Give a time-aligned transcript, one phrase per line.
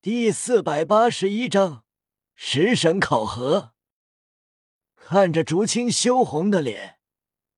[0.00, 1.84] 第四百八十一章
[2.36, 3.74] 食神考核。
[4.94, 7.00] 看着竹青羞红的脸，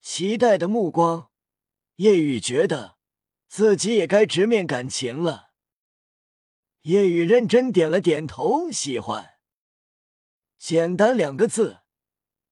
[0.00, 1.30] 期待的目光，
[1.96, 2.96] 叶雨觉得
[3.46, 5.50] 自己也该直面感情了。
[6.84, 9.34] 叶雨认真点了点头，喜欢。
[10.56, 11.80] 简单两个字，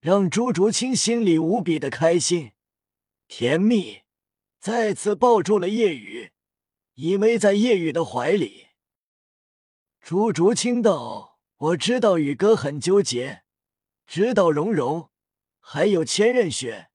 [0.00, 2.52] 让朱竹清心里无比的开心、
[3.27, 4.02] 甜蜜，
[4.61, 6.32] 再次抱住了叶雨，
[6.93, 8.68] 依偎在叶雨的怀里。
[10.01, 13.43] 朱竹清道：“我知道宇哥很纠结，
[14.06, 15.11] 知道蓉蓉
[15.59, 16.91] 还有千仞雪，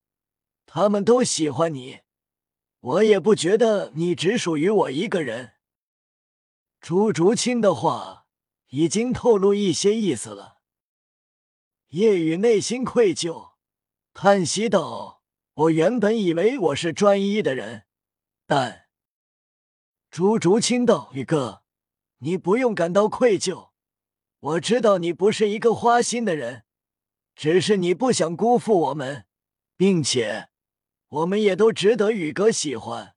[0.65, 1.99] 他们都喜欢你，
[2.79, 5.53] 我也不觉得你只属于我一个人。”
[6.81, 8.25] 朱竹清的话
[8.69, 10.57] 已经透露一些意思了。
[11.89, 13.51] 叶雨内心愧疚，
[14.13, 15.21] 叹息道
[15.53, 17.85] ：“我原本以为我是专一的人，
[18.47, 18.87] 但……”
[20.09, 21.61] 朱竹清道：“宇哥。”
[22.23, 23.71] 你不用感到愧疚，
[24.39, 26.63] 我知道你不是一个花心的人，
[27.35, 29.25] 只是你不想辜负我们，
[29.75, 30.47] 并且
[31.09, 33.15] 我们也都值得宇哥喜欢，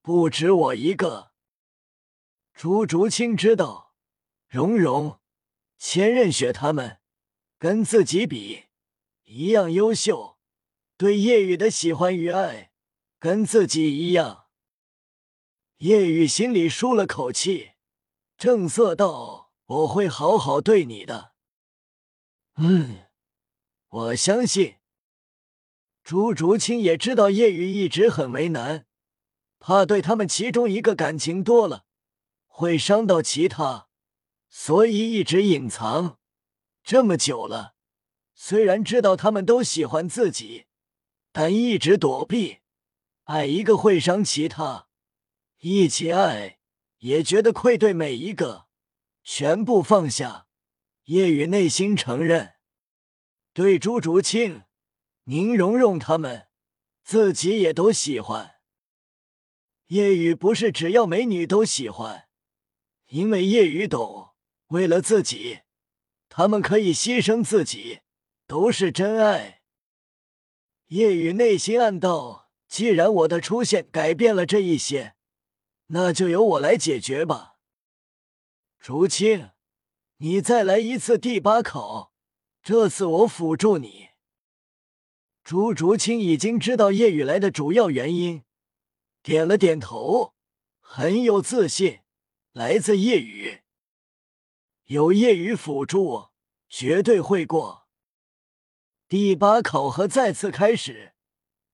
[0.00, 1.32] 不止我一个。
[2.54, 3.92] 朱竹清知道，
[4.46, 5.18] 蓉蓉、
[5.76, 6.98] 千仞雪他们
[7.58, 8.66] 跟自己比
[9.24, 10.38] 一样优秀，
[10.96, 12.70] 对叶雨的喜欢与爱
[13.18, 14.46] 跟自己一样。
[15.78, 17.72] 叶雨心里舒了口气。
[18.36, 21.32] 正色道：“我会好好对你的。”
[22.56, 23.06] 嗯，
[23.88, 24.76] 我相信。
[26.02, 28.86] 朱竹清也知道叶雨一直很为难，
[29.58, 31.84] 怕对他们其中一个感情多了
[32.46, 33.88] 会伤到其他，
[34.48, 36.18] 所以一直隐藏
[36.82, 37.74] 这么久了。
[38.34, 40.66] 虽然知道他们都喜欢自己，
[41.32, 42.58] 但一直躲避。
[43.24, 44.88] 爱一个会伤其他，
[45.58, 46.55] 一起爱。
[47.06, 48.66] 也觉得愧对每一个，
[49.22, 50.48] 全部放下。
[51.04, 52.54] 叶雨内心承认，
[53.52, 54.64] 对朱竹清、
[55.26, 56.48] 宁荣荣他们，
[57.04, 58.56] 自己也都喜欢。
[59.86, 62.26] 叶雨不是只要美女都喜欢，
[63.06, 64.30] 因为叶雨懂，
[64.68, 65.60] 为了自己，
[66.28, 68.00] 他们可以牺牲自己，
[68.48, 69.62] 都是真爱。
[70.88, 75.15] 叶雨内心暗道：既然我的出现改变了这一些。
[75.88, 77.56] 那就由我来解决吧，
[78.78, 79.50] 竹青，
[80.16, 82.12] 你再来一次第八考，
[82.62, 84.08] 这次我辅助你。
[85.44, 88.42] 朱竹清已经知道夜雨来的主要原因，
[89.22, 90.34] 点了点头，
[90.80, 92.00] 很有自信。
[92.52, 93.60] 来自夜雨，
[94.84, 96.28] 有夜雨辅助，
[96.70, 97.86] 绝对会过。
[99.06, 101.12] 第八考核再次开始，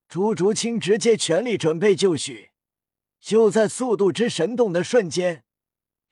[0.08, 2.51] 朱竹清直接全力准备就绪。
[3.22, 5.44] 就在速度之神动的瞬间，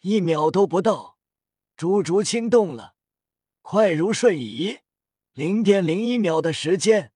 [0.03, 1.19] 一秒都不到，
[1.77, 2.95] 朱竹清动了，
[3.63, 4.79] 快如瞬移，
[5.33, 7.11] 零点零一秒的时间，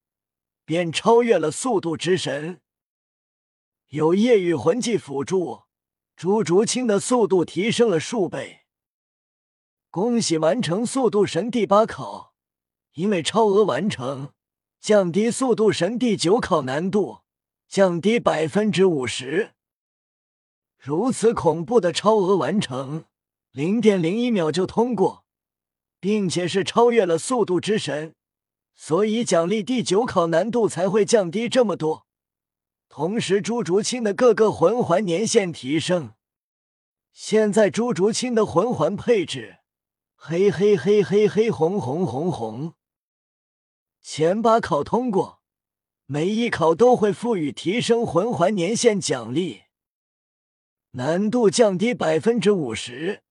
[0.65, 2.61] 便超越了速度之神。
[3.91, 5.63] 有夜雨魂技辅助，
[6.17, 8.63] 朱竹清的速度提升了数倍。
[9.91, 12.35] 恭喜完成速度神第八考，
[12.95, 14.33] 因为超额完成，
[14.81, 17.21] 降低速度神第九考难度，
[17.69, 19.54] 降低百分之五十。
[20.87, 23.07] 如此恐怖的超额完成，
[23.53, 25.25] 零点零一秒就通过，
[25.99, 28.15] 并且是超越了速度之神，
[28.75, 32.07] 所以奖励第九考难度才会降低这么多。
[32.91, 36.13] 同时，朱竹清的各个魂环年限提升。
[37.15, 39.61] 现在朱竹清的魂环配置：
[40.15, 42.75] 黑黑黑黑黑红红红红。
[44.03, 45.41] 前八考通过，
[46.05, 49.63] 每一考都会赋予提升魂环年限奖励。
[50.97, 53.25] 难度降低百分之五十，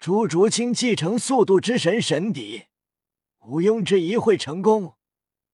[0.00, 2.64] 朱竹清继承速度之神神邸，
[3.42, 4.96] 毋庸置疑会成功，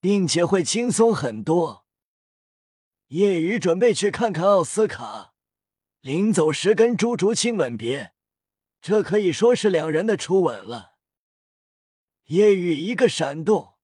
[0.00, 1.84] 并且会轻松很多。
[3.08, 5.34] 夜雨准备去看看奥斯卡，
[6.00, 8.14] 临走时跟朱竹清吻别，
[8.80, 10.94] 这可以说是两人的初吻了。
[12.28, 13.74] 夜雨一个闪动，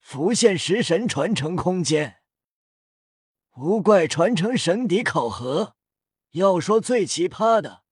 [0.00, 2.16] 浮现食神传承空间，
[3.54, 5.76] 无怪传承神邸考核。
[6.32, 7.82] 要说最奇葩的，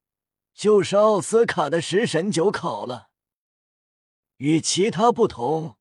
[0.55, 3.09] 就是奥斯卡的食神九考了。
[4.39, 5.77] 与其他不同，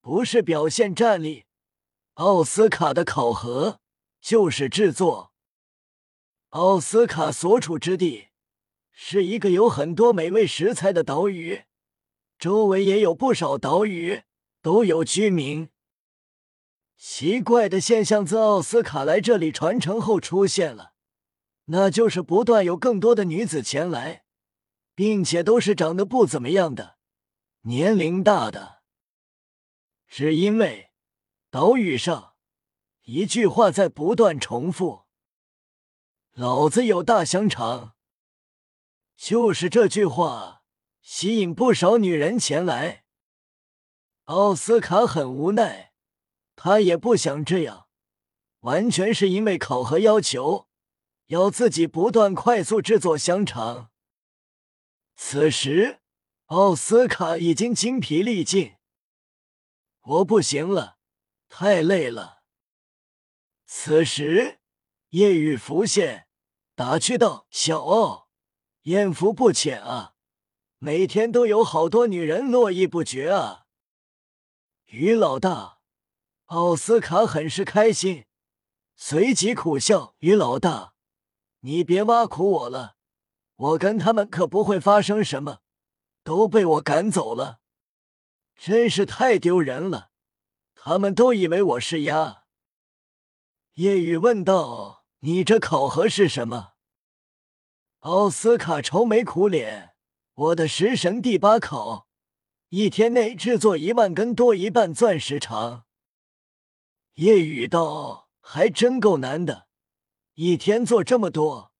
[0.00, 1.44] 不是表现战力，
[2.14, 3.80] 奥斯卡的考核
[4.20, 5.32] 就是制作。
[6.50, 8.28] 奥斯卡所处之地
[8.90, 11.64] 是一个有很多美味食材的岛屿，
[12.38, 14.22] 周围也有不少岛屿，
[14.62, 15.68] 都有居民。
[16.96, 20.94] 奇怪的现象自奥斯卡来这里传承后出现了。
[21.70, 24.24] 那就是不断有更多的女子前来，
[24.94, 26.98] 并且都是长得不怎么样的，
[27.62, 28.82] 年龄大的。
[30.06, 30.90] 只因为
[31.50, 32.34] 岛屿上
[33.02, 35.04] 一句话在不断重复
[36.32, 37.94] ：“老子有大香肠。”
[39.14, 40.62] 就是这句话
[41.02, 43.04] 吸引不少女人前来。
[44.24, 45.92] 奥斯卡很无奈，
[46.56, 47.88] 他也不想这样，
[48.60, 50.67] 完全是因为考核要求，
[51.28, 53.90] 要自己不断快速制作香肠。
[55.14, 56.00] 此时，
[56.46, 58.76] 奥斯卡已经精疲力尽，
[60.00, 60.98] 我不行了，
[61.48, 62.42] 太累了。
[63.66, 64.60] 此时，
[65.10, 66.28] 夜雨浮现，
[66.74, 68.30] 打趣道：“小奥，
[68.82, 70.14] 艳福不浅啊，
[70.78, 73.66] 每天都有好多女人络绎不绝啊。”
[74.86, 75.80] 于老大，
[76.46, 78.24] 奥斯卡很是开心，
[78.96, 80.94] 随即苦笑：“于老大，
[81.60, 82.96] 你别挖苦我了。”
[83.58, 85.58] 我跟他们可不会发生什么，
[86.22, 87.58] 都被我赶走了，
[88.54, 90.10] 真是太丢人了。
[90.76, 92.44] 他们都以为我是鸭。
[93.74, 96.74] 夜雨问道：“你这考核是什么？”
[98.00, 99.96] 奥斯卡愁眉苦脸
[100.34, 102.06] ：“我的食神第八考，
[102.68, 105.86] 一天内制作一万根多一半钻石肠。”
[107.14, 109.67] 夜雨道：“还真够难的，
[110.40, 111.72] 一天做这么多。”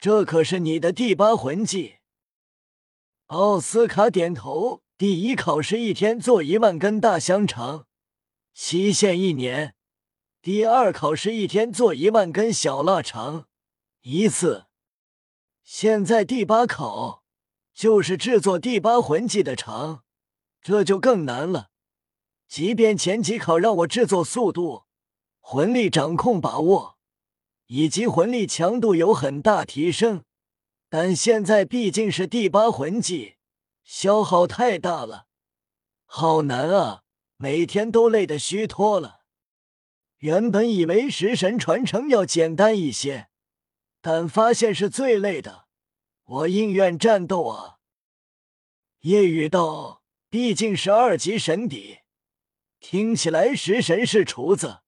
[0.00, 1.98] 这可是你的第八魂技。
[3.26, 4.82] 奥斯卡点头。
[4.98, 7.86] 第一考试一天做一万根大香肠，
[8.52, 9.74] 期限一年。
[10.42, 13.46] 第二考试一天做一万根小腊肠，
[14.02, 14.66] 一次。
[15.62, 17.24] 现在第八考
[17.72, 20.04] 就是制作第八魂技的肠，
[20.60, 21.70] 这就更难了。
[22.46, 24.84] 即便前几考让我制作速度、
[25.40, 26.98] 魂力掌控把握。
[27.72, 30.24] 以及魂力强度有很大提升，
[30.88, 33.36] 但现在毕竟是第八魂技，
[33.84, 35.28] 消耗太大了，
[36.04, 37.04] 好难啊！
[37.36, 39.20] 每天都累得虚脱了。
[40.18, 43.28] 原本以为食神传承要简单一些，
[44.00, 45.66] 但发现是最累的。
[46.24, 47.76] 我宁愿战斗啊！
[49.02, 52.00] 夜雨道，毕竟是二级神邸，
[52.80, 54.80] 听起来食神是厨子，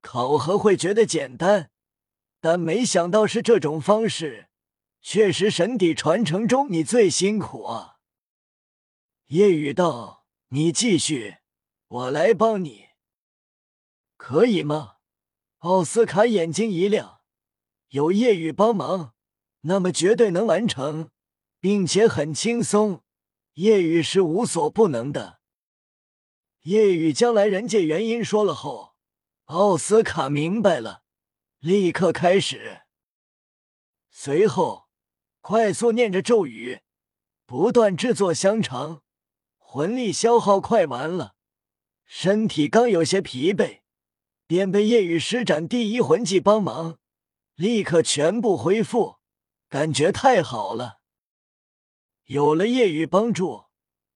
[0.00, 1.70] 考核会觉得简单。
[2.48, 4.46] 但没想到是这种方式，
[5.02, 7.96] 确实神邸传承中你最辛苦啊。
[9.30, 11.38] 夜雨道：“你继续，
[11.88, 12.90] 我来帮你，
[14.16, 14.98] 可以吗？”
[15.66, 17.18] 奥斯卡眼睛一亮，
[17.88, 19.14] 有夜雨帮忙，
[19.62, 21.10] 那么绝对能完成，
[21.58, 23.02] 并且很轻松。
[23.54, 25.40] 夜雨是无所不能的。
[26.60, 28.94] 夜雨将来人界原因说了后，
[29.46, 31.02] 奥斯卡明白了。
[31.60, 32.82] 立刻开始，
[34.10, 34.88] 随后
[35.40, 36.82] 快速念着咒语，
[37.46, 39.02] 不断制作香肠。
[39.56, 41.34] 魂力消耗快完了，
[42.04, 43.80] 身体刚有些疲惫，
[44.46, 46.98] 便被夜雨施展第一魂技帮忙，
[47.54, 49.16] 立刻全部恢复，
[49.68, 51.00] 感觉太好了。
[52.26, 53.64] 有了夜雨帮助，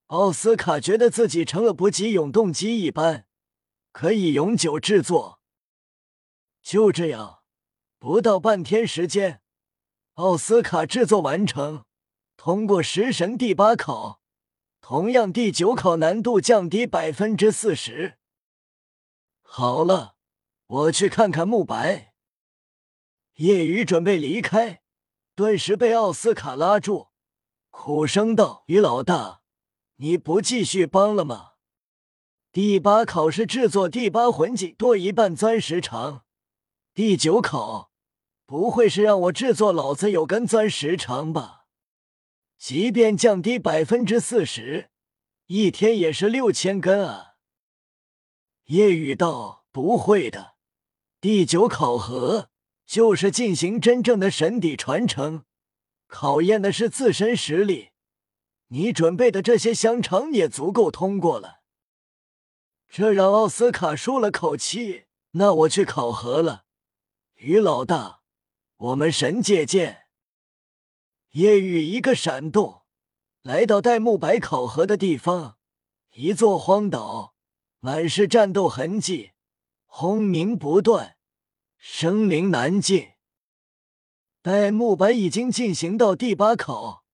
[0.06, 3.26] 奥斯卡觉得自己成了不及永动机一般，
[3.92, 5.39] 可以永久制作。
[6.62, 7.42] 就这样。
[7.98, 9.42] 不到半天时间，
[10.14, 11.84] 奥斯卡制作完成，
[12.36, 14.22] 通过食神第八考。
[14.80, 18.18] 同样，第九考难度降低百分之四十。
[19.42, 20.16] 好了，
[20.66, 22.14] 我去看看慕白。
[23.34, 24.82] 夜雨准备离开，
[25.34, 27.08] 顿时被奥斯卡拉住，
[27.70, 29.42] 苦声道：“于老大，
[29.96, 31.52] 你不继续帮了吗？
[32.50, 36.24] 第八考试制作第八魂技多一半钻石肠，
[36.94, 37.88] 第九考。”
[38.50, 41.66] 不会是让我制作老子有根钻石肠吧？
[42.58, 44.90] 即便降低百分之四十，
[45.46, 47.34] 一天也是六千根啊！
[48.64, 50.56] 夜雨道：“不会的，
[51.20, 52.48] 第九考核
[52.84, 55.44] 就是进行真正的神底传承，
[56.08, 57.90] 考验的是自身实力。
[58.70, 61.60] 你准备的这些香肠也足够通过了。”
[62.90, 65.04] 这让奥斯卡舒了口气。
[65.34, 66.64] 那我去考核了，
[67.42, 68.20] 于老大。
[68.76, 70.02] 我们神界见。
[71.30, 72.82] 夜雨一个闪动，
[73.40, 75.56] 来到戴沐白考核的地方，
[76.12, 77.34] 一座荒岛，
[77.78, 79.30] 满是战斗痕迹，
[79.86, 81.16] 轰鸣不断，
[81.78, 83.12] 生灵难尽。
[84.42, 87.06] 戴沐白已经进行到第八考，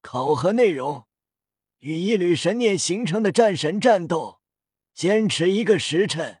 [0.00, 1.04] 考核内容
[1.80, 4.40] 与一缕神念形成的战神战斗，
[4.94, 6.40] 坚持一个时辰，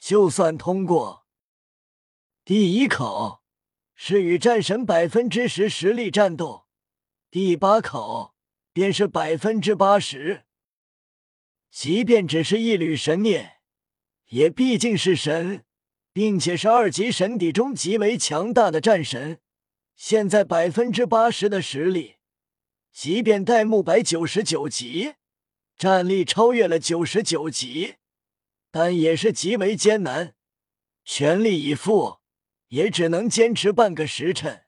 [0.00, 1.21] 就算通过
[2.44, 3.42] 第一考。
[3.94, 6.66] 是与战神百分之十实力战斗，
[7.30, 8.34] 第八考
[8.72, 10.42] 便是百分之八十。
[11.70, 13.58] 即便只是一缕神念，
[14.30, 15.64] 也毕竟是神，
[16.12, 19.40] 并且是二级神邸中极为强大的战神。
[19.94, 22.16] 现在百分之八十的实力，
[22.90, 25.14] 即便戴沐白九十九级，
[25.78, 27.94] 战力超越了九十九级，
[28.72, 30.34] 但也是极为艰难。
[31.04, 32.21] 全力以赴，
[32.72, 34.64] 也只能坚持半个时辰。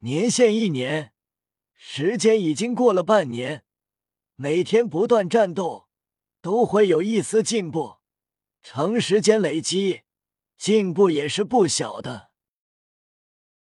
[0.00, 1.14] 年限一年，
[1.74, 3.64] 时间已经过了半年。
[4.34, 5.88] 每天不断战斗，
[6.42, 7.96] 都会有一丝进步。
[8.62, 10.02] 长时间累积，
[10.58, 12.30] 进步也是不小的。